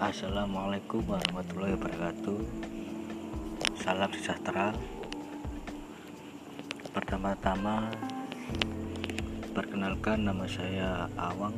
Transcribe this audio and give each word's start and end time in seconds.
Assalamualaikum 0.00 1.04
warahmatullahi 1.04 1.76
wabarakatuh. 1.76 2.40
Salam 3.84 4.08
sejahtera. 4.16 4.72
Pertama-tama 6.96 7.92
Perkenalkan 9.52 10.24
nama 10.24 10.48
saya 10.48 11.04
Awang. 11.20 11.52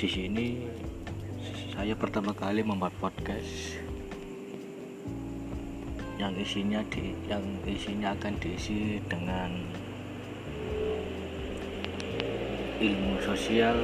Di 0.00 0.08
sini 0.08 0.64
saya 1.76 1.92
pertama 2.00 2.32
kali 2.32 2.64
membuat 2.64 2.96
podcast 2.96 3.76
yang 6.16 6.32
isinya 6.40 6.80
di 6.88 7.12
yang 7.28 7.44
isinya 7.68 8.16
akan 8.16 8.40
diisi 8.40 9.04
dengan 9.04 9.68
ilmu 12.82 13.22
sosial 13.22 13.78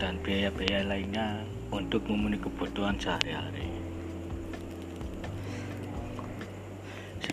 dan 0.00 0.16
biaya-biaya 0.24 0.88
lainnya 0.88 1.44
untuk 1.68 2.00
memenuhi 2.08 2.40
kebutuhan 2.40 2.96
sehari-hari. 2.96 3.75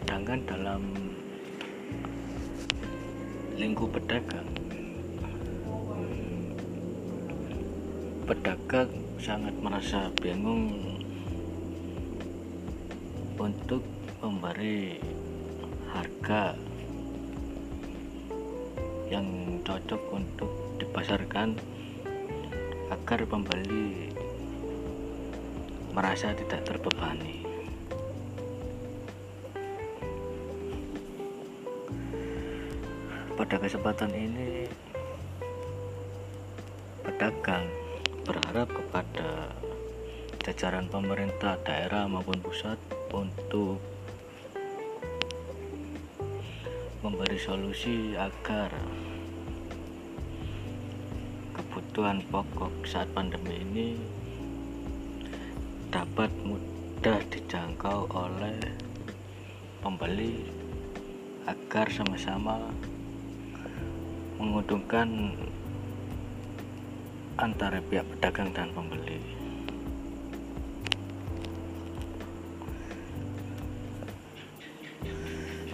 Sedangkan 0.04 0.44
dalam 0.44 0.84
lingkup 3.56 3.88
pedagang, 3.96 4.52
pedagang 8.28 8.92
sangat 9.16 9.56
merasa 9.64 10.12
bingung 10.20 10.76
untuk 13.40 13.80
memberi 14.20 15.00
harga 15.96 16.52
yang 19.08 19.56
cocok 19.64 20.04
untuk 20.12 20.52
dipasarkan 20.84 21.56
agar 22.92 23.24
pembeli 23.24 24.12
merasa 25.96 26.36
tidak 26.36 26.68
terbebani. 26.68 27.53
Pada 33.44 33.60
kesempatan 33.60 34.08
ini, 34.16 34.72
pedagang 37.04 37.68
berharap 38.24 38.72
kepada 38.72 39.52
jajaran 40.48 40.88
pemerintah 40.88 41.60
daerah 41.68 42.08
maupun 42.08 42.40
pusat 42.40 42.80
untuk 43.12 43.84
memberi 47.04 47.36
solusi 47.36 48.16
agar 48.16 48.72
kebutuhan 51.52 52.24
pokok 52.32 52.72
saat 52.88 53.12
pandemi 53.12 53.60
ini 53.60 53.90
dapat 55.92 56.32
mudah 56.48 57.20
dijangkau 57.28 58.08
oleh 58.08 58.56
pembeli 59.84 60.48
agar 61.44 61.92
sama-sama 61.92 62.72
menguntungkan 64.44 65.08
antara 67.40 67.80
pihak 67.88 68.04
pedagang 68.12 68.52
dan 68.52 68.68
pembeli. 68.76 69.18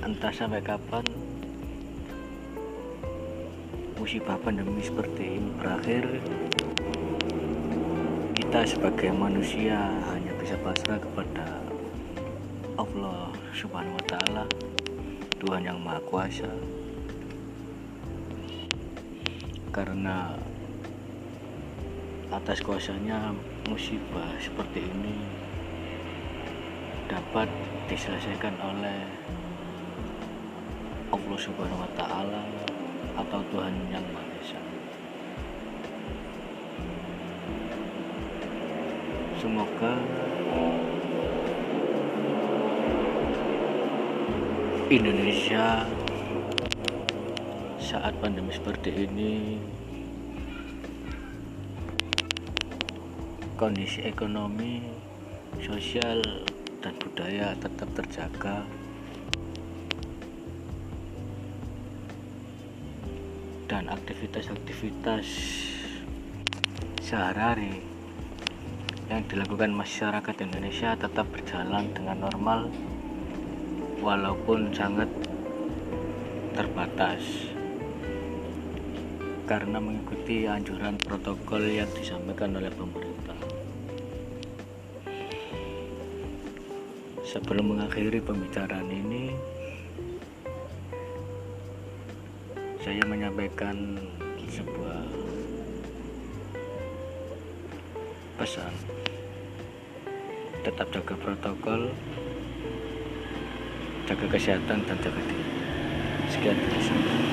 Entah 0.06 0.32
sampai 0.32 0.62
kapan 0.62 1.04
musibah 4.00 4.40
pandemi 4.40 4.80
seperti 4.80 5.38
ini 5.38 5.50
berakhir 5.60 6.08
kita 8.40 8.64
sebagai 8.64 9.12
manusia 9.12 9.78
hanya 10.10 10.34
bisa 10.40 10.56
pasrah 10.64 10.98
kepada 10.98 11.46
Allah 12.80 13.30
Subhanahu 13.52 14.00
wa 14.00 14.06
taala, 14.08 14.44
Tuhan 15.38 15.68
yang 15.68 15.78
Maha 15.84 16.00
Kuasa. 16.08 16.79
Karena 19.80 20.36
atas 22.36 22.60
kuasanya 22.60 23.32
musibah 23.72 24.28
seperti 24.36 24.84
ini 24.84 25.16
dapat 27.08 27.48
diselesaikan 27.88 28.60
oleh 28.60 29.08
Allah 31.16 31.40
Subhanahu 31.40 31.80
wa 31.80 31.92
taala 31.96 32.44
atau 33.24 33.40
Tuhan 33.56 33.72
yang 33.88 34.04
Maha 34.12 34.28
Esa. 34.44 34.60
Semoga 39.40 39.96
Indonesia 44.92 45.88
saat 47.90 48.14
pandemi 48.22 48.54
seperti 48.54 49.10
ini 49.10 49.58
kondisi 53.58 54.06
ekonomi, 54.06 54.86
sosial, 55.58 56.22
dan 56.86 56.94
budaya 57.02 57.58
tetap 57.58 57.90
terjaga. 57.98 58.62
Dan 63.66 63.90
aktivitas-aktivitas 63.90 65.26
sehari-hari 67.02 67.82
yang 69.10 69.26
dilakukan 69.26 69.74
masyarakat 69.74 70.36
Indonesia 70.46 70.94
tetap 70.94 71.26
berjalan 71.34 71.90
dengan 71.98 72.22
normal 72.22 72.70
walaupun 73.98 74.70
sangat 74.78 75.10
terbatas 76.54 77.58
karena 79.50 79.82
mengikuti 79.82 80.46
anjuran 80.46 80.94
protokol 81.02 81.66
yang 81.66 81.90
disampaikan 81.98 82.54
oleh 82.54 82.70
pemerintah. 82.70 83.34
Sebelum 87.26 87.74
mengakhiri 87.74 88.22
pembicaraan 88.22 88.86
ini, 88.94 89.34
saya 92.86 93.02
menyampaikan 93.10 93.98
sebuah 94.46 95.02
pesan. 98.38 98.74
Tetap 100.62 100.94
jaga 100.94 101.16
protokol 101.18 101.90
jaga 104.06 104.26
kesehatan 104.30 104.86
dan 104.86 104.98
jaga 105.02 105.22
diri. 105.26 105.50
Sekian 106.30 106.54
terima 106.54 106.78
kasih 106.78 107.29